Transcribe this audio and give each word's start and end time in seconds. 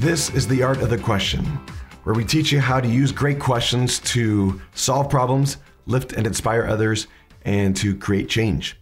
This 0.00 0.30
is 0.30 0.48
the 0.48 0.62
art 0.62 0.80
of 0.80 0.88
the 0.88 0.96
question, 0.96 1.44
where 2.04 2.14
we 2.14 2.24
teach 2.24 2.50
you 2.50 2.58
how 2.58 2.80
to 2.80 2.88
use 2.88 3.12
great 3.12 3.38
questions 3.38 3.98
to 3.98 4.58
solve 4.72 5.10
problems, 5.10 5.58
lift 5.84 6.14
and 6.14 6.26
inspire 6.26 6.64
others, 6.64 7.06
and 7.44 7.76
to 7.76 7.94
create 7.94 8.30
change. 8.30 8.80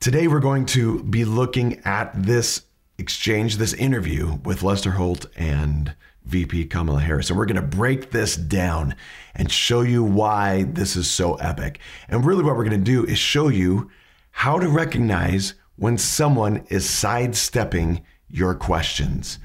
Today, 0.00 0.26
we're 0.26 0.40
going 0.40 0.64
to 0.64 1.02
be 1.02 1.26
looking 1.26 1.82
at 1.84 2.10
this 2.14 2.62
exchange, 2.96 3.58
this 3.58 3.74
interview 3.74 4.38
with 4.42 4.62
Lester 4.62 4.92
Holt 4.92 5.26
and 5.36 5.94
VP 6.24 6.64
Kamala 6.64 7.00
Harris. 7.00 7.28
And 7.28 7.38
we're 7.38 7.44
going 7.44 7.56
to 7.56 7.76
break 7.76 8.10
this 8.10 8.34
down 8.34 8.94
and 9.34 9.52
show 9.52 9.82
you 9.82 10.02
why 10.02 10.62
this 10.62 10.96
is 10.96 11.10
so 11.10 11.34
epic. 11.34 11.78
And 12.08 12.24
really, 12.24 12.42
what 12.42 12.56
we're 12.56 12.64
going 12.64 12.82
to 12.82 12.90
do 12.90 13.04
is 13.04 13.18
show 13.18 13.48
you 13.48 13.90
how 14.30 14.58
to 14.58 14.68
recognize 14.70 15.52
when 15.76 15.98
someone 15.98 16.64
is 16.70 16.88
sidestepping 16.88 18.00
your 18.30 18.54
questions 18.54 19.38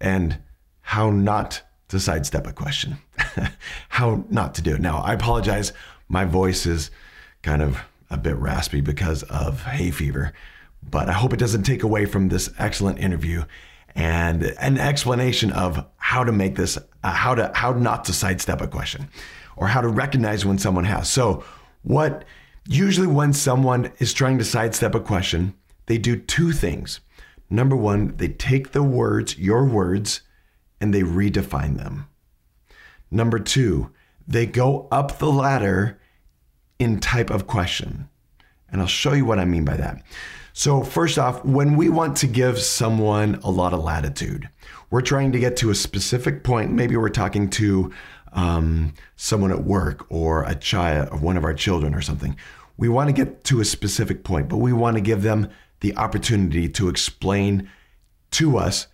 and 0.00 0.38
how 0.80 1.10
not 1.10 1.62
to 1.88 2.00
sidestep 2.00 2.46
a 2.46 2.52
question, 2.52 2.98
how 3.88 4.24
not 4.30 4.54
to 4.54 4.62
do 4.62 4.74
it. 4.74 4.80
Now, 4.80 4.98
I 4.98 5.14
apologize. 5.14 5.72
My 6.08 6.24
voice 6.24 6.66
is 6.66 6.90
kind 7.42 7.62
of 7.62 7.78
a 8.10 8.16
bit 8.16 8.36
raspy 8.36 8.80
because 8.80 9.22
of 9.24 9.62
hay 9.62 9.90
fever, 9.90 10.32
but 10.88 11.08
I 11.08 11.12
hope 11.12 11.32
it 11.32 11.38
doesn't 11.38 11.64
take 11.64 11.82
away 11.82 12.06
from 12.06 12.28
this 12.28 12.50
excellent 12.58 12.98
interview 12.98 13.44
and 13.94 14.44
an 14.60 14.78
explanation 14.78 15.52
of 15.52 15.84
how 15.96 16.24
to 16.24 16.32
make 16.32 16.56
this, 16.56 16.78
uh, 17.02 17.10
how 17.10 17.34
to 17.34 17.50
how 17.54 17.72
not 17.72 18.04
to 18.04 18.12
sidestep 18.12 18.60
a 18.60 18.68
question, 18.68 19.08
or 19.56 19.68
how 19.68 19.80
to 19.80 19.88
recognize 19.88 20.44
when 20.44 20.58
someone 20.58 20.84
has. 20.84 21.08
So, 21.08 21.44
what 21.82 22.24
usually 22.66 23.06
when 23.06 23.32
someone 23.32 23.92
is 23.98 24.12
trying 24.12 24.38
to 24.38 24.44
sidestep 24.44 24.94
a 24.94 25.00
question, 25.00 25.54
they 25.86 25.98
do 25.98 26.16
two 26.16 26.52
things. 26.52 27.00
Number 27.50 27.74
one, 27.74 28.16
they 28.16 28.28
take 28.28 28.70
the 28.70 28.82
words, 28.82 29.36
your 29.36 29.64
words, 29.64 30.22
and 30.80 30.94
they 30.94 31.02
redefine 31.02 31.76
them. 31.76 32.06
Number 33.10 33.40
two, 33.40 33.90
they 34.26 34.46
go 34.46 34.86
up 34.92 35.18
the 35.18 35.30
ladder 35.30 36.00
in 36.78 37.00
type 37.00 37.30
of 37.30 37.48
question. 37.48 38.08
And 38.70 38.80
I'll 38.80 38.86
show 38.86 39.12
you 39.12 39.24
what 39.24 39.40
I 39.40 39.44
mean 39.44 39.64
by 39.64 39.76
that. 39.76 40.02
So, 40.52 40.82
first 40.82 41.18
off, 41.18 41.44
when 41.44 41.76
we 41.76 41.88
want 41.88 42.16
to 42.18 42.26
give 42.26 42.58
someone 42.58 43.36
a 43.42 43.50
lot 43.50 43.72
of 43.72 43.82
latitude, 43.82 44.48
we're 44.90 45.00
trying 45.00 45.32
to 45.32 45.38
get 45.38 45.56
to 45.58 45.70
a 45.70 45.74
specific 45.74 46.44
point. 46.44 46.72
Maybe 46.72 46.96
we're 46.96 47.08
talking 47.08 47.48
to 47.50 47.92
um, 48.32 48.94
someone 49.16 49.52
at 49.52 49.64
work 49.64 50.06
or 50.08 50.44
a 50.44 50.54
child 50.54 51.08
or 51.12 51.18
one 51.18 51.36
of 51.36 51.44
our 51.44 51.54
children 51.54 51.94
or 51.94 52.00
something. 52.00 52.36
We 52.76 52.88
want 52.88 53.08
to 53.08 53.12
get 53.12 53.44
to 53.44 53.60
a 53.60 53.64
specific 53.64 54.24
point, 54.24 54.48
but 54.48 54.56
we 54.58 54.72
want 54.72 54.96
to 54.96 55.00
give 55.00 55.22
them 55.22 55.48
the 55.80 55.96
opportunity 55.96 56.68
to 56.68 56.88
explain 56.88 57.68
to 58.32 58.56
us 58.56 58.86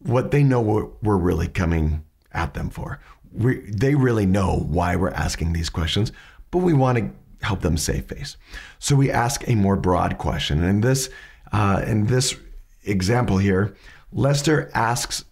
what 0.00 0.30
they 0.30 0.42
know 0.42 0.60
we're 1.02 1.16
really 1.16 1.48
coming 1.48 2.04
at 2.32 2.54
them 2.54 2.70
for. 2.70 3.00
We, 3.32 3.58
they 3.70 3.94
really 3.94 4.26
know 4.26 4.56
why 4.68 4.96
we're 4.96 5.10
asking 5.10 5.52
these 5.52 5.70
questions, 5.70 6.10
but 6.50 6.58
we 6.58 6.72
want 6.72 6.98
to 6.98 7.10
help 7.42 7.60
them 7.60 7.76
save 7.76 8.06
face. 8.06 8.36
So 8.78 8.96
we 8.96 9.10
ask 9.10 9.46
a 9.48 9.54
more 9.54 9.76
broad 9.76 10.18
question. 10.18 10.58
And 10.58 10.68
in 10.68 10.80
this, 10.80 11.10
uh, 11.52 11.82
in 11.86 12.06
this 12.06 12.36
example 12.84 13.38
here, 13.38 13.74
Lester 14.12 14.70
asks 14.74 15.24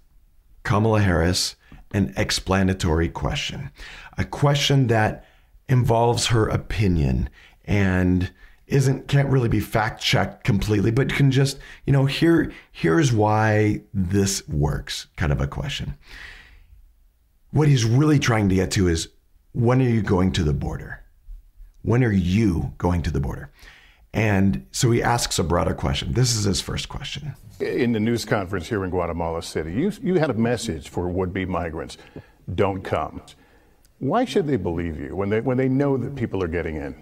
Kamala 0.62 1.00
Harris 1.00 1.56
an 1.92 2.12
explanatory 2.16 3.08
question, 3.08 3.70
a 4.16 4.24
question 4.24 4.88
that 4.88 5.24
involves 5.68 6.26
her 6.26 6.48
opinion 6.48 7.28
and 7.64 8.30
isn't 8.68 9.08
can't 9.08 9.28
really 9.28 9.48
be 9.48 9.60
fact 9.60 10.02
checked 10.02 10.44
completely, 10.44 10.90
but 10.90 11.12
can 11.12 11.30
just 11.30 11.58
you 11.86 11.92
know 11.92 12.06
here 12.06 12.52
here's 12.72 13.12
why 13.12 13.82
this 13.92 14.46
works 14.48 15.06
kind 15.16 15.32
of 15.32 15.40
a 15.40 15.46
question. 15.46 15.94
What 17.50 17.68
he's 17.68 17.84
really 17.84 18.18
trying 18.18 18.48
to 18.50 18.54
get 18.54 18.70
to 18.72 18.88
is 18.88 19.08
when 19.52 19.80
are 19.80 19.88
you 19.88 20.02
going 20.02 20.32
to 20.32 20.44
the 20.44 20.52
border? 20.52 21.02
When 21.82 22.04
are 22.04 22.12
you 22.12 22.74
going 22.78 23.02
to 23.02 23.10
the 23.10 23.20
border? 23.20 23.50
And 24.12 24.66
so 24.72 24.90
he 24.90 25.02
asks 25.02 25.38
a 25.38 25.44
broader 25.44 25.74
question. 25.74 26.12
This 26.12 26.36
is 26.36 26.44
his 26.44 26.60
first 26.60 26.88
question. 26.88 27.34
In 27.60 27.92
the 27.92 28.00
news 28.00 28.24
conference 28.24 28.68
here 28.68 28.84
in 28.84 28.90
Guatemala 28.90 29.42
City, 29.42 29.72
you, 29.72 29.92
you 30.02 30.14
had 30.14 30.30
a 30.30 30.34
message 30.34 30.88
for 30.88 31.08
would 31.08 31.32
be 31.32 31.44
migrants 31.44 31.98
don't 32.54 32.82
come. 32.82 33.20
Why 33.98 34.24
should 34.24 34.46
they 34.46 34.56
believe 34.56 34.98
you 34.98 35.14
when 35.14 35.28
they, 35.28 35.40
when 35.40 35.56
they 35.56 35.68
know 35.68 35.96
that 35.96 36.14
people 36.14 36.42
are 36.42 36.48
getting 36.48 36.76
in? 36.76 36.94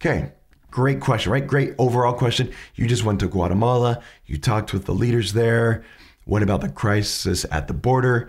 Okay, 0.00 0.32
great 0.72 1.00
question, 1.00 1.30
right? 1.30 1.46
Great 1.46 1.74
overall 1.78 2.14
question. 2.14 2.50
You 2.74 2.88
just 2.88 3.04
went 3.04 3.20
to 3.20 3.28
Guatemala, 3.28 4.02
you 4.26 4.38
talked 4.38 4.72
with 4.72 4.86
the 4.86 4.94
leaders 4.94 5.34
there. 5.34 5.84
What 6.24 6.42
about 6.42 6.62
the 6.62 6.68
crisis 6.68 7.46
at 7.52 7.68
the 7.68 7.74
border? 7.74 8.28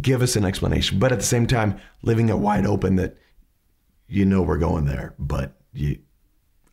Give 0.00 0.22
us 0.22 0.36
an 0.36 0.44
explanation. 0.44 0.98
But 0.98 1.10
at 1.10 1.18
the 1.18 1.24
same 1.24 1.46
time, 1.46 1.80
leaving 2.02 2.28
it 2.28 2.38
wide 2.38 2.66
open 2.66 2.96
that 2.96 3.16
you 4.06 4.24
know 4.24 4.42
we're 4.42 4.58
going 4.58 4.84
there, 4.84 5.14
but 5.18 5.54
you, 5.72 5.98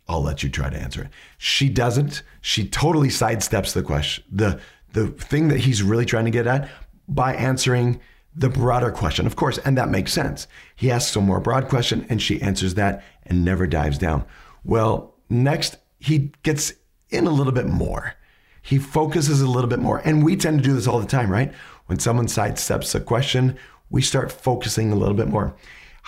I'll 0.08 0.22
let 0.22 0.44
you 0.44 0.50
try 0.50 0.70
to 0.70 0.78
answer 0.78 1.04
it. 1.04 1.10
She 1.38 1.70
doesn't. 1.70 2.22
She 2.42 2.68
totally 2.68 3.10
sidesteps 3.10 3.74
the 3.74 3.84
question, 3.84 4.24
the 4.32 4.60
the 4.94 5.08
thing 5.08 5.50
that 5.50 5.60
he's 5.60 5.84
really 5.84 6.06
trying 6.06 6.26
to 6.26 6.32
get 6.32 6.48
at 6.48 6.70
by 7.08 7.36
answering 7.36 8.00
the 8.34 8.50
broader 8.50 8.92
question, 8.92 9.26
of 9.26 9.36
course, 9.36 9.58
and 9.60 9.78
that 9.78 9.90
makes 9.90 10.12
sense. 10.12 10.48
He 10.76 10.90
asks 10.90 11.16
a 11.16 11.22
more 11.22 11.40
broad 11.40 11.68
question 11.68 12.06
and 12.10 12.22
she 12.22 12.42
answers 12.42 12.76
that 12.76 13.04
and 13.26 13.44
never 13.44 13.68
dives 13.68 13.98
down. 13.98 14.26
Well, 14.66 15.16
next, 15.30 15.78
he 16.00 16.34
gets 16.44 16.74
in 17.10 17.28
a 17.28 17.32
little 17.32 17.54
bit 17.54 17.68
more. 17.68 18.16
He 18.62 18.80
focuses 18.80 19.42
a 19.42 19.48
little 19.48 19.70
bit 19.70 19.80
more. 19.80 20.00
And 20.00 20.26
we 20.26 20.36
tend 20.36 20.58
to 20.58 20.64
do 20.64 20.74
this 20.74 20.88
all 20.88 21.00
the 21.00 21.06
time, 21.06 21.32
right? 21.32 21.54
When 21.86 22.00
someone 22.00 22.26
sidesteps 22.26 22.96
a 22.96 23.00
question, 23.00 23.58
we 23.90 24.02
start 24.02 24.32
focusing 24.32 24.92
a 24.92 24.96
little 24.96 25.14
bit 25.14 25.28
more 25.28 25.56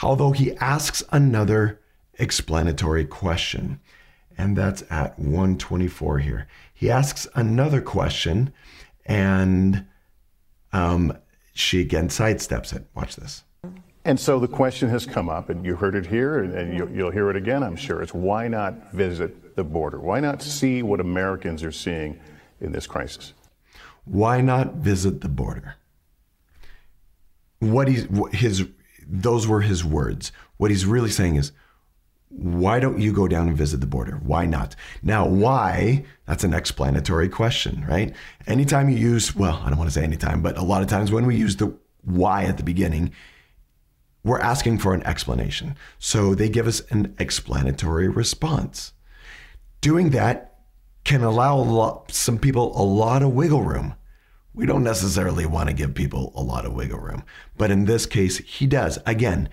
although 0.03 0.31
he 0.31 0.56
asks 0.57 1.03
another 1.12 1.79
explanatory 2.16 3.06
question. 3.06 3.79
And 4.38 4.56
that's 4.56 4.84
at 4.89 5.18
124 5.18 6.19
here. 6.19 6.47
He 6.74 6.91
asks 6.91 7.28
another 7.34 7.81
question, 7.81 8.53
and 9.06 9.88
um, 10.72 11.18
she 11.53 11.81
again 11.81 12.09
sidesteps 12.09 12.75
it. 12.75 12.85
Watch 12.94 13.16
this. 13.16 13.44
And 14.07 14.18
so 14.18 14.40
the 14.40 14.47
question 14.47 14.88
has 14.88 15.06
come 15.06 15.28
up, 15.28 15.50
and 15.50 15.66
you 15.66 15.75
heard 15.75 15.94
it 15.94 16.06
here, 16.06 16.40
and 16.40 16.78
you'll, 16.78 16.90
you'll 16.90 17.12
hear 17.12 17.29
it 17.29 17.35
again, 17.35 17.62
I'm 17.62 17.75
sure. 17.75 18.01
It's 18.01 18.13
why 18.13 18.47
not 18.47 18.94
visit 18.94 19.57
the 19.57 19.66
border? 19.66 20.00
Why 20.00 20.22
not 20.22 20.41
see 20.41 20.81
what 20.81 21.01
Americans 21.01 21.62
are 21.62 21.73
seeing 21.73 22.18
in 22.62 22.72
this 22.72 22.88
crisis? 22.88 23.34
Why 24.06 24.40
not 24.40 24.75
visit 24.75 25.19
the 25.19 25.28
border? 25.28 25.75
What 27.59 27.90
he's, 27.90 28.07
his 28.31 28.69
those 29.06 29.45
were 29.45 29.59
his 29.59 29.84
words. 29.84 30.31
What 30.56 30.72
he's 30.72 30.85
really 30.85 31.09
saying 31.09 31.35
is, 31.35 31.51
why 32.29 32.79
don't 32.79 33.01
you 33.01 33.12
go 33.12 33.28
down 33.28 33.50
and 33.50 33.57
visit 33.57 33.81
the 33.81 33.88
border? 33.88 34.22
Why 34.24 34.45
not? 34.45 34.74
Now, 35.03 35.28
why? 35.28 36.06
That's 36.25 36.45
an 36.45 36.53
explanatory 36.53 37.28
question, 37.28 37.85
right? 37.85 38.16
Anytime 38.47 38.89
you 38.89 38.95
use, 38.95 39.35
well, 39.35 39.62
I 39.66 39.69
don't 39.69 39.78
want 39.78 39.89
to 39.89 39.94
say 39.94 40.06
anytime, 40.06 40.41
but 40.41 40.57
a 40.57 40.63
lot 40.63 40.81
of 40.81 40.88
times 40.88 41.12
when 41.12 41.25
we 41.25 41.35
use 41.35 41.57
the 41.57 41.75
why 42.03 42.45
at 42.45 42.56
the 42.56 42.63
beginning, 42.63 43.12
we're 44.27 44.39
asking 44.39 44.79
for 44.79 44.93
an 44.93 45.03
explanation. 45.03 45.75
So 45.99 46.35
they 46.35 46.49
give 46.49 46.67
us 46.67 46.81
an 46.89 47.15
explanatory 47.19 48.07
response. 48.07 48.93
Doing 49.81 50.09
that 50.11 50.59
can 51.03 51.23
allow 51.23 51.57
lot, 51.57 52.11
some 52.11 52.38
people 52.38 52.79
a 52.79 52.83
lot 52.83 53.23
of 53.23 53.33
wiggle 53.33 53.63
room 53.63 53.95
we 54.57 54.65
don't 54.65 54.83
necessarily 54.83 55.45
want 55.45 55.69
to 55.69 55.75
give 55.75 55.93
people 55.93 56.33
a 56.35 56.41
lot 56.41 56.65
of 56.65 56.73
wiggle 56.73 56.99
room. 56.99 57.23
But 57.57 57.69
in 57.69 57.85
this 57.85 58.07
case, 58.07 58.39
he 58.39 58.65
does. 58.65 58.97
Again, 59.05 59.49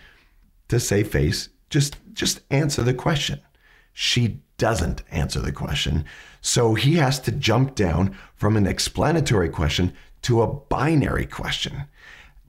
to 0.69 0.81
save 0.81 1.09
face, 1.09 1.51
just 1.69 1.99
just 2.15 2.41
answer 2.51 2.83
the 2.83 2.95
question. 2.95 3.41
She 3.93 4.41
doesn't 4.57 5.03
answer 5.11 5.41
the 5.41 5.53
question. 5.53 6.07
So 6.41 6.73
he 6.75 6.95
has 6.95 7.21
to 7.21 7.33
jump 7.33 7.75
down 7.75 8.17
from 8.35 8.57
an 8.57 8.67
explanatory 8.67 9.51
question 9.51 9.93
to 10.23 10.41
a 10.41 10.47
binary 10.47 11.27
question. 11.27 11.85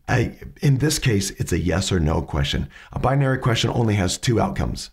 I, 0.07 0.37
in 0.61 0.77
this 0.77 0.99
case, 0.99 1.31
it's 1.31 1.51
a 1.51 1.59
yes 1.59 1.91
or 1.91 1.99
no 1.99 2.21
question. 2.21 2.69
A 2.93 2.99
binary 2.99 3.39
question 3.39 3.71
only 3.71 3.95
has 3.95 4.17
two 4.17 4.39
outcomes. 4.39 4.91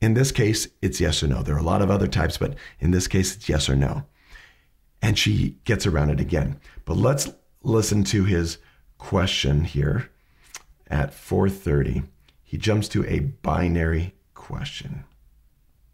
In 0.00 0.14
this 0.14 0.32
case, 0.32 0.68
it's 0.82 1.00
yes 1.00 1.22
or 1.22 1.28
no. 1.28 1.42
There 1.42 1.54
are 1.54 1.58
a 1.58 1.62
lot 1.62 1.82
of 1.82 1.90
other 1.90 2.08
types, 2.08 2.36
but 2.36 2.56
in 2.80 2.90
this 2.90 3.06
case, 3.06 3.36
it's 3.36 3.48
yes 3.48 3.68
or 3.68 3.76
no 3.76 4.04
and 5.04 5.18
she 5.18 5.58
gets 5.64 5.86
around 5.86 6.08
it 6.08 6.18
again. 6.18 6.58
But 6.86 6.96
let's 6.96 7.30
listen 7.62 8.04
to 8.04 8.24
his 8.24 8.56
question 8.96 9.64
here 9.64 10.10
at 10.88 11.12
4:30. 11.12 12.04
He 12.42 12.56
jumps 12.56 12.88
to 12.88 13.04
a 13.04 13.20
binary 13.20 14.14
question. 14.32 15.04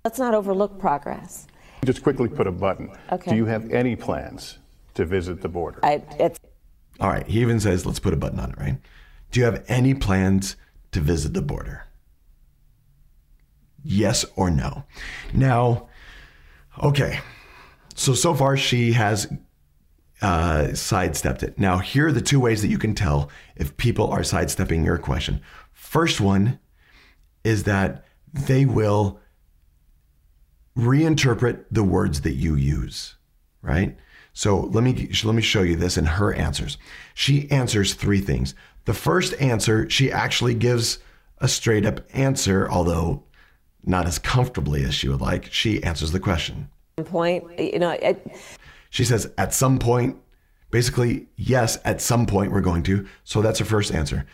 Let's 0.05 0.21
not 0.21 0.33
overlook 0.33 0.79
progress. 0.79 1.49
Just 1.85 2.05
quickly 2.05 2.29
put 2.29 2.47
a 2.47 2.53
button. 2.53 2.93
Okay. 3.11 3.33
Do 3.33 3.37
you 3.37 3.47
have 3.47 3.69
any 3.71 3.97
plans 3.97 4.59
to 4.95 5.05
visit 5.05 5.41
the 5.41 5.49
border? 5.49 5.81
I, 5.83 6.03
All 7.01 7.09
right. 7.09 7.27
He 7.27 7.41
even 7.41 7.61
says, 7.61 7.87
let's 7.87 7.99
put 7.99 8.13
a 8.13 8.17
button 8.17 8.41
on 8.41 8.51
it, 8.51 8.59
right? 8.59 8.79
Do 9.31 9.41
you 9.41 9.47
have 9.47 9.65
any 9.69 9.95
plans 9.95 10.57
to 10.93 11.01
visit 11.01 11.35
the 11.35 11.43
border? 11.43 11.87
Yes 13.83 14.25
or 14.37 14.51
no? 14.51 14.85
Now, 15.33 15.89
okay. 16.83 17.21
So, 17.95 18.15
so 18.15 18.35
far, 18.35 18.57
she 18.57 18.93
has 18.93 19.33
uh, 20.21 20.75
sidestepped 20.75 21.43
it. 21.43 21.59
Now, 21.59 21.79
here 21.79 22.09
are 22.09 22.13
the 22.13 22.21
two 22.21 22.41
ways 22.41 22.61
that 22.63 22.69
you 22.69 22.79
can 22.79 22.95
tell 22.95 23.31
if 23.57 23.77
people 23.77 24.11
are 24.11 24.23
sidestepping 24.23 24.85
your 24.85 24.99
question. 24.99 25.41
First 25.73 26.21
one 26.21 26.59
is 27.43 27.65
that 27.65 28.05
they 28.33 28.67
will 28.67 29.19
reinterpret 30.77 31.65
the 31.71 31.83
words 31.83 32.21
that 32.21 32.35
you 32.35 32.55
use, 32.55 33.17
right? 33.63 33.97
So 34.33 34.61
let 34.61 34.85
me 34.85 35.11
let 35.25 35.35
me 35.35 35.43
show 35.43 35.63
you 35.63 35.77
this 35.77 35.97
in 35.97 36.07
her 36.07 36.33
answers. 36.33 36.79
She 37.15 37.51
answers 37.51 37.95
three 37.95 38.21
things. 38.21 38.55
The 38.85 38.95
first 38.95 39.35
answer, 39.41 39.89
she 39.91 40.11
actually 40.11 40.55
gives 40.55 40.99
a 41.39 41.49
straight 41.49 41.85
up 41.85 42.01
answer, 42.13 42.71
although 42.71 43.25
not 43.85 44.07
as 44.07 44.19
comfortably 44.19 44.85
as 44.85 44.95
she 44.95 45.09
would 45.09 45.21
like. 45.21 45.53
She 45.53 45.83
answers 45.83 46.13
the 46.13 46.21
question. 46.21 46.69
Point, 46.97 47.59
you 47.59 47.79
know, 47.79 47.91
it, 47.91 48.27
She 48.91 49.05
says, 49.05 49.33
at 49.39 49.55
some 49.55 49.79
point, 49.79 50.17
basically, 50.71 51.29
yes, 51.37 51.79
at 51.85 52.01
some 52.01 52.27
point 52.27 52.53
we're 52.53 52.61
going 52.61 52.83
to. 52.85 53.07
So 53.25 53.41
that's 53.41 53.59
her 53.59 53.65
first 53.65 53.95
answer. 53.95 54.27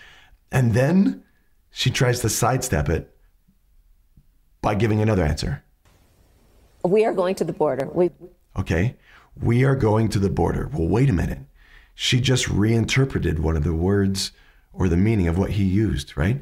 And 0.50 0.74
then 0.74 1.22
she 1.70 1.90
tries 1.90 2.20
to 2.20 2.28
sidestep 2.28 2.88
it 2.88 3.14
by 4.62 4.74
giving 4.74 5.00
another 5.00 5.24
answer. 5.24 5.62
we 6.84 7.04
are 7.04 7.12
going 7.12 7.34
to 7.36 7.44
the 7.44 7.52
border. 7.52 7.88
We 7.92 8.10
Okay. 8.58 8.96
We 9.40 9.64
are 9.64 9.76
going 9.76 10.08
to 10.10 10.18
the 10.18 10.30
border. 10.30 10.70
Well, 10.72 10.88
wait 10.88 11.10
a 11.10 11.12
minute. 11.12 11.40
She 11.94 12.20
just 12.20 12.48
reinterpreted 12.48 13.38
one 13.38 13.56
of 13.56 13.64
the 13.64 13.74
words 13.74 14.32
or 14.72 14.88
the 14.88 14.96
meaning 14.96 15.28
of 15.28 15.38
what 15.38 15.52
he 15.52 15.64
used, 15.64 16.16
right? 16.16 16.40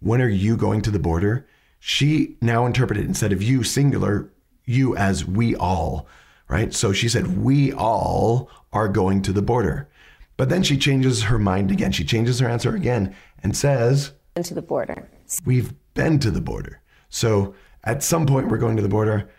When 0.00 0.20
are 0.20 0.28
you 0.28 0.56
going 0.56 0.82
to 0.82 0.90
the 0.90 0.98
border? 0.98 1.46
She 1.78 2.36
now 2.40 2.66
interpreted 2.66 3.04
instead 3.04 3.32
of 3.32 3.42
you 3.42 3.62
singular, 3.62 4.30
you 4.64 4.96
as 4.96 5.24
we 5.24 5.54
all, 5.56 6.06
right? 6.48 6.72
So 6.74 6.92
she 6.92 7.08
said, 7.08 7.38
we 7.38 7.72
all 7.72 8.50
are 8.72 8.88
going 8.88 9.22
to 9.22 9.32
the 9.32 9.42
border. 9.42 9.88
But 10.36 10.48
then 10.48 10.62
she 10.62 10.76
changes 10.76 11.24
her 11.24 11.38
mind 11.38 11.70
again. 11.70 11.92
She 11.92 12.04
changes 12.04 12.40
her 12.40 12.48
answer 12.48 12.74
again 12.74 13.14
and 13.42 13.56
says, 13.56 14.12
to 14.42 14.54
the 14.54 14.62
border. 14.62 15.08
We've 15.44 15.72
been 15.94 16.18
to 16.20 16.30
the 16.30 16.40
border. 16.42 16.82
So 17.08 17.54
at 17.84 18.02
some 18.02 18.26
point, 18.26 18.48
we're 18.48 18.58
going 18.58 18.76
to 18.76 18.82
the 18.82 18.88
border. 18.88 19.30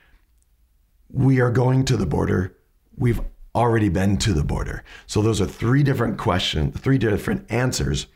We 1.11 1.39
are 1.39 1.51
going 1.51 1.85
to 1.85 1.97
the 1.97 2.05
border. 2.05 2.56
We've 2.97 3.21
already 3.55 3.89
been 3.89 4.17
to 4.17 4.33
the 4.33 4.43
border. 4.43 4.83
So 5.05 5.21
those 5.21 5.41
are 5.41 5.45
three 5.45 5.83
different 5.83 6.17
questions, 6.17 6.79
three 6.79 6.97
different 6.97 7.49
answers. 7.51 8.07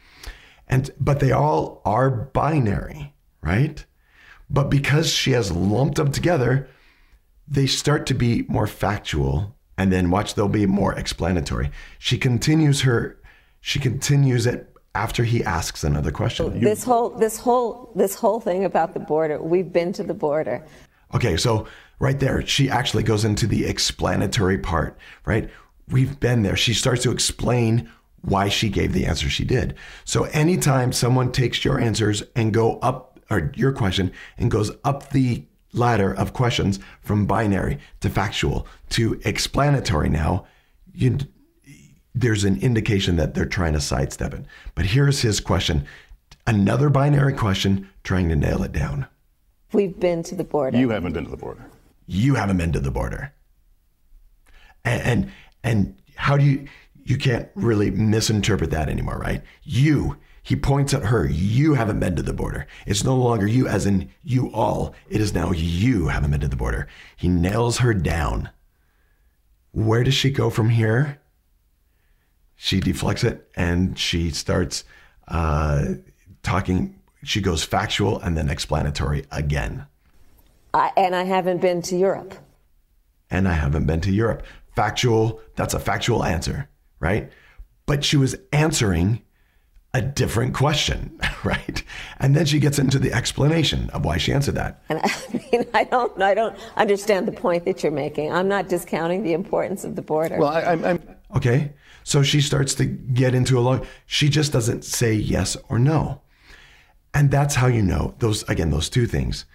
And 0.68 0.90
but 1.00 1.20
they 1.20 1.32
all 1.32 1.82
are 1.86 2.10
binary, 2.10 3.14
right? 3.42 3.86
But 4.50 4.70
because 4.70 5.12
she 5.12 5.32
has 5.32 5.52
lumped 5.52 5.96
them 5.96 6.12
together, 6.12 6.68
they 7.48 7.68
start 7.68 8.06
to 8.08 8.14
be 8.14 8.46
more 8.48 8.68
factual 8.68 9.56
and 9.78 9.92
then 9.92 10.12
watch 10.12 10.36
they'll 10.36 10.48
be 10.48 10.66
more 10.66 10.94
explanatory. 10.94 11.72
She 11.98 12.18
continues 12.18 12.82
her 12.82 13.18
she 13.62 13.80
continues 13.80 14.48
it 14.48 14.68
after 14.94 15.24
he 15.24 15.44
asks 15.44 15.84
another 15.84 16.12
question. 16.12 16.60
This 16.60 16.84
whole 16.84 17.12
this 17.12 17.38
whole 17.38 17.92
this 17.96 18.16
whole 18.16 18.42
thing 18.42 18.66
about 18.66 18.94
the 18.94 19.00
border. 19.00 19.42
We've 19.42 19.72
been 19.72 19.94
to 19.94 20.04
the 20.04 20.16
border. 20.16 20.66
Okay, 21.14 21.38
so 21.38 21.68
right 22.00 22.20
there, 22.20 22.46
she 22.46 22.70
actually 22.70 23.04
goes 23.04 23.26
into 23.26 23.48
the 23.48 23.66
explanatory 23.66 24.58
part, 24.58 24.98
right? 25.26 25.50
We've 25.88 26.20
been 26.20 26.44
there. 26.44 26.56
She 26.56 26.74
starts 26.74 27.04
to 27.04 27.12
explain 27.12 27.90
why 28.22 28.50
she 28.50 28.70
gave 28.70 28.94
the 28.94 29.06
answer 29.06 29.30
she 29.30 29.44
did. 29.44 29.76
So 30.06 30.26
anytime 30.26 30.92
someone 30.92 31.32
takes 31.32 31.66
your 31.66 31.80
answers 31.80 32.24
and 32.36 32.54
go 32.54 32.78
up, 32.80 33.20
or 33.30 33.52
your 33.56 33.72
question, 33.72 34.12
and 34.38 34.52
goes 34.52 34.72
up 34.84 35.10
the 35.10 35.46
ladder 35.74 36.14
of 36.14 36.34
questions 36.34 36.80
from 37.02 37.26
binary 37.26 37.80
to 38.02 38.10
factual 38.10 38.68
to 38.90 39.20
explanatory 39.26 40.10
now, 40.10 40.46
you, 40.94 41.18
there's 42.14 42.44
an 42.44 42.60
indication 42.62 43.16
that 43.16 43.34
they're 43.34 43.46
trying 43.46 43.74
to 43.74 43.82
sidestep 43.82 44.34
it. 44.34 44.46
But 44.76 44.86
here's 44.86 45.22
his 45.22 45.40
question 45.40 45.86
another 46.48 46.90
binary 46.90 47.34
question 47.34 47.90
trying 48.04 48.30
to 48.30 48.36
nail 48.36 48.64
it 48.64 48.72
down. 48.72 49.08
We've 49.74 49.98
been 50.00 50.24
to 50.24 50.36
the 50.36 50.44
border. 50.44 50.78
You 50.78 50.90
haven't 50.90 51.14
been 51.14 51.26
to 51.26 51.32
the 51.32 51.38
border. 51.38 51.66
you 52.08 52.36
haven't 52.36 52.58
been 52.58 52.74
to 52.74 52.80
the 52.80 52.92
border. 52.92 53.34
And, 54.84 55.02
and 55.04 55.32
and 55.64 56.02
how 56.16 56.38
do 56.38 56.44
you 56.46 56.68
you 57.04 57.18
can't 57.18 57.50
really 57.56 57.90
misinterpret 57.92 58.72
that 58.72 58.90
anymore, 58.90 59.18
right? 59.18 59.42
You, 59.64 60.18
he 60.44 60.56
points 60.56 60.94
at 60.94 61.06
her, 61.06 61.28
you 61.28 61.74
haven't 61.74 62.00
been 62.00 62.16
to 62.16 62.22
the 62.22 62.34
border. 62.34 62.68
It's 62.86 63.04
no 63.04 63.16
longer 63.16 63.48
you 63.48 63.68
as 63.68 63.86
in 63.86 64.10
you 64.24 64.52
all. 64.54 64.94
It 65.10 65.20
is 65.22 65.34
now 65.34 65.52
you 65.52 66.10
haven't 66.10 66.32
been 66.32 66.42
to 66.42 66.48
the 66.48 66.56
border. 66.56 66.88
He 67.16 67.28
nails 67.28 67.80
her 67.80 67.94
down. 67.94 68.50
Where 69.72 70.04
does 70.04 70.14
she 70.14 70.30
go 70.32 70.50
from 70.50 70.70
here? 70.70 71.22
She 72.56 72.80
deflects 72.80 73.24
it 73.24 73.50
and 73.56 73.98
she 73.98 74.30
starts 74.30 74.84
uh, 75.28 75.96
talking. 76.44 77.01
She 77.24 77.42
goes 77.42 77.64
factual 77.64 78.20
and 78.20 78.36
then 78.38 78.50
explanatory 78.50 79.26
again. 79.32 79.86
I, 80.74 80.92
and 80.98 81.16
I 81.16 81.24
haven't 81.24 81.62
been 81.62 81.82
to 81.84 81.96
Europe. 81.98 82.34
and 83.30 83.48
I 83.48 83.54
haven't 83.54 83.86
been 83.86 84.02
to 84.02 84.12
Europe. 84.12 84.44
Factual, 84.76 85.42
that's 85.56 85.74
a 85.74 85.80
factual 85.80 86.24
answer, 86.24 86.70
right? 87.00 87.32
But 87.86 88.04
she 88.04 88.18
was 88.18 88.36
answering 88.54 89.22
a 89.94 90.02
different 90.02 90.54
question, 90.54 91.20
right? 91.44 91.84
And 92.20 92.36
then 92.36 92.46
she 92.46 92.60
gets 92.60 92.80
into 92.80 92.98
the 93.00 93.12
explanation 93.12 93.90
of 93.90 94.06
why 94.06 94.18
she 94.18 94.32
answered 94.32 94.56
that. 94.56 94.82
And 94.90 95.00
I 95.04 95.12
mean, 95.52 95.66
I 95.74 95.84
don't 95.84 96.22
I 96.22 96.34
don't 96.34 96.56
understand 96.78 97.28
the 97.28 97.34
point 97.34 97.66
that 97.66 97.84
you're 97.84 97.92
making. 97.92 98.32
I'm 98.32 98.48
not 98.48 98.70
discounting 98.70 99.24
the 99.24 99.34
importance 99.34 99.84
of 99.84 99.96
the 99.96 100.02
border. 100.02 100.38
Well, 100.38 100.50
I, 100.50 100.62
I'm, 100.62 100.86
I'm 100.86 101.00
Okay? 101.36 101.74
So 102.04 102.24
she 102.24 102.42
starts 102.42 102.74
to 102.76 102.86
get 102.86 103.36
into 103.36 103.58
a 103.58 103.62
long, 103.62 103.86
she 104.06 104.28
just 104.30 104.52
doesn't 104.52 104.84
say 104.84 105.14
yes 105.14 105.56
or 105.70 105.78
no. 105.80 106.22
And 107.14 107.30
that's 107.30 107.56
how 107.56 107.68
you 107.68 107.82
know 107.82 108.16
those, 108.20 108.48
again, 108.50 108.70
those 108.70 108.90
two 108.90 109.06
things 109.06 109.46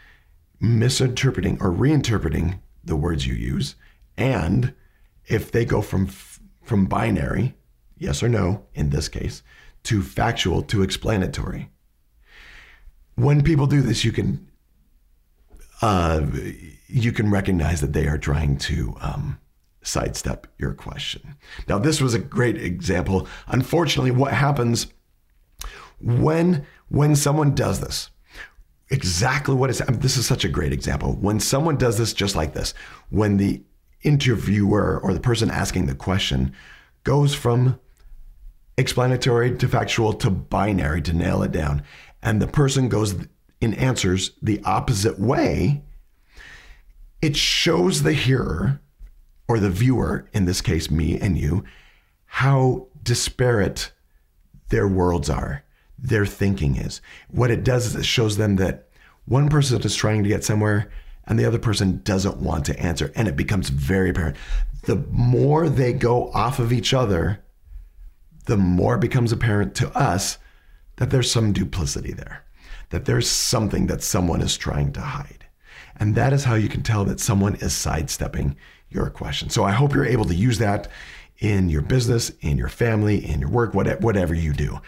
misinterpreting 0.61 1.59
or 1.61 1.71
reinterpreting 1.71 2.59
the 2.85 2.97
words 2.97 3.27
you 3.27 3.35
use. 3.35 3.75
And 4.17 4.75
if 5.27 5.53
they 5.53 5.65
go 5.65 5.83
from, 5.83 6.07
from 6.07 6.87
binary, 6.87 7.55
yes 7.99 8.23
or 8.23 8.29
no, 8.29 8.65
in 8.75 8.91
this 8.91 9.09
case, 9.09 9.43
to 9.85 10.03
factual 10.03 10.63
to 10.63 10.83
explanatory. 10.83 11.71
When 13.15 13.43
people 13.43 13.67
do 13.67 13.81
this, 13.81 14.05
you 14.05 14.13
can 14.13 14.47
uh, 15.83 16.23
you 16.87 17.13
can 17.13 17.31
recognize 17.31 17.81
that 17.83 17.93
they 17.93 18.07
are 18.07 18.19
trying 18.19 18.57
to 18.57 18.97
um, 19.01 19.39
sidestep 19.83 20.47
your 20.59 20.73
question. 20.73 21.37
Now, 21.69 21.79
this 21.79 22.01
was 22.01 22.15
a 22.15 22.19
great 22.19 22.57
example. 22.57 23.29
Unfortunately, 23.47 24.11
what 24.11 24.33
happens 24.33 24.87
when 26.01 26.67
when 26.89 27.17
someone 27.17 27.55
does 27.55 27.81
this? 27.81 28.11
Exactly 28.91 29.55
what 29.55 29.71
is 29.71 29.79
this 29.79 30.17
is 30.17 30.27
such 30.27 30.45
a 30.45 30.49
great 30.49 30.73
example. 30.73 31.15
When 31.15 31.41
someone 31.41 31.77
does 31.77 31.99
this 31.99 32.13
just 32.13 32.37
like 32.37 32.55
this, 32.55 32.75
when 33.11 33.37
the 33.37 33.63
interviewer 34.03 35.01
or 35.03 35.13
the 35.13 35.21
person 35.21 35.51
asking 35.51 35.87
the 35.87 35.95
question 35.95 36.53
goes 37.03 37.35
from 37.35 37.81
explanatory 38.79 39.57
to 39.57 39.69
factual 39.69 40.13
to 40.13 40.31
binary 40.31 41.03
to 41.03 41.13
nail 41.13 41.43
it 41.43 41.53
down, 41.53 41.83
and 42.23 42.41
the 42.41 42.47
person 42.47 42.89
goes 42.89 43.17
in 43.61 43.75
answers 43.75 44.33
the 44.43 44.61
opposite 44.65 45.19
way, 45.19 45.83
it 47.23 47.37
shows 47.37 48.03
the 48.03 48.13
hearer 48.13 48.81
or 49.49 49.59
the 49.59 49.71
viewer, 49.71 50.29
in 50.33 50.45
this 50.45 50.61
case, 50.61 50.91
me 50.91 51.19
and 51.19 51.39
you, 51.39 51.65
how 52.27 52.89
disparate 53.03 53.93
their 54.69 54.89
worlds 54.89 55.31
are, 55.31 55.63
their 55.99 56.27
thinking 56.27 56.77
is. 56.77 57.01
What 57.29 57.51
it 57.51 57.65
does 57.65 57.87
is 57.87 57.97
it 57.97 58.05
shows 58.05 58.37
them 58.37 58.57
that 58.57 58.89
one 59.25 59.49
person 59.49 59.81
is 59.83 59.97
trying 59.97 60.23
to 60.23 60.29
get 60.29 60.45
somewhere 60.45 60.91
and 61.27 61.39
the 61.39 61.45
other 61.45 61.59
person 61.59 62.01
doesn't 62.05 62.37
want 62.37 62.65
to 62.67 62.79
answer. 62.79 63.13
And 63.17 63.27
it 63.27 63.37
becomes 63.37 63.69
very 63.69 64.11
apparent. 64.11 64.37
The 64.85 65.05
more 65.11 65.69
they 65.69 65.93
go 65.93 66.31
off 66.33 66.59
of 66.59 66.73
each 66.73 66.95
other, 66.95 67.43
the 68.45 68.57
more 68.57 68.95
it 68.95 69.01
becomes 69.01 69.33
apparent 69.33 69.75
to 69.77 69.91
us 69.99 70.39
that 70.97 71.11
there's 71.11 71.31
some 71.31 71.53
duplicity 71.53 72.13
there, 72.13 72.45
that 72.91 73.05
there's 73.05 73.29
something 73.29 73.89
that 73.89 74.03
someone 74.03 74.41
is 74.41 74.57
trying 74.57 74.93
to 74.93 75.01
hide. 75.01 75.47
And 75.97 76.15
that 76.15 76.33
is 76.33 76.45
how 76.45 76.55
you 76.55 76.69
can 76.69 76.83
tell 76.83 77.05
that 77.07 77.19
someone 77.19 77.57
is 77.57 77.75
sidestepping 77.75 78.57
your 78.89 79.11
question. 79.11 79.51
So 79.51 79.65
I 79.65 79.73
hope 79.73 79.95
you're 79.95 80.07
able 80.07 80.27
to 80.27 80.35
use 80.35 80.59
that 80.59 80.89
in 81.39 81.69
your 81.69 81.83
business, 81.83 82.31
in 82.41 82.57
your 82.57 82.69
family, 82.69 83.27
in 83.29 83.41
your 83.41 83.51
work, 83.51 83.75
whatever 83.75 84.35
you 84.35 84.53
do. 84.53 84.79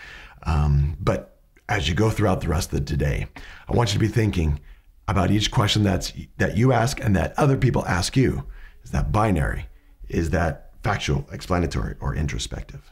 Um, 0.49 0.97
but 0.99 1.39
as 1.69 1.89
you 1.89 1.95
go 1.95 2.09
throughout 2.11 2.41
the 2.41 2.49
rest 2.49 2.73
of 2.73 2.87
the 2.87 2.97
day, 2.97 3.27
I 3.69 3.75
want 3.75 3.91
you 3.91 3.95
to 3.95 3.99
be 4.01 4.09
thinking 4.09 4.61
about 5.07 5.31
each 5.31 5.51
question 5.51 5.83
that's 5.83 6.13
that 6.39 6.57
you 6.57 6.73
ask 6.73 7.01
and 7.01 7.15
that 7.17 7.35
other 7.39 7.57
people 7.57 7.85
ask 7.87 8.17
you. 8.17 8.45
Is 8.83 8.91
that 8.93 9.13
binary? 9.13 9.67
Is 10.09 10.31
that 10.31 10.71
factual, 10.83 11.29
explanatory, 11.31 11.97
or 12.01 12.15
introspective? 12.15 12.91